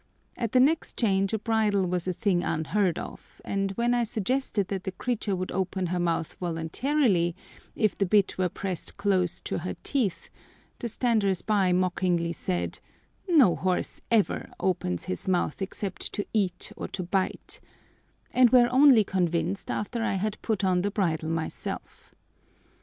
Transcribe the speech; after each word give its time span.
At 0.35 0.53
the 0.53 0.59
next 0.59 0.97
change 0.97 1.31
a 1.31 1.37
bridle 1.37 1.85
was 1.85 2.07
a 2.07 2.13
thing 2.13 2.41
unheard 2.43 2.97
of, 2.97 3.39
and 3.45 3.69
when 3.73 3.93
I 3.93 4.03
suggested 4.03 4.69
that 4.69 4.83
the 4.83 4.91
creature 4.93 5.35
would 5.35 5.51
open 5.51 5.85
her 5.93 5.99
mouth 5.99 6.37
voluntarily 6.39 7.35
if 7.75 7.95
the 7.95 8.07
bit 8.07 8.35
were 8.35 8.49
pressed 8.49 8.97
close 8.97 9.39
to 9.41 9.59
her 9.59 9.75
teeth, 9.83 10.31
the 10.79 10.89
standers 10.89 11.43
by 11.43 11.71
mockingly 11.71 12.33
said, 12.33 12.79
"No 13.29 13.55
horse 13.55 14.01
ever 14.09 14.49
opens 14.59 15.03
his 15.03 15.27
mouth 15.27 15.61
except 15.61 16.11
to 16.13 16.25
eat 16.33 16.71
or 16.75 16.87
to 16.87 17.03
bite," 17.03 17.59
and 18.33 18.49
were 18.49 18.69
only 18.73 19.03
convinced 19.03 19.69
after 19.69 20.01
I 20.01 20.15
had 20.15 20.41
put 20.41 20.63
on 20.63 20.81
the 20.81 20.89
bridle 20.89 21.29
myself. 21.29 22.15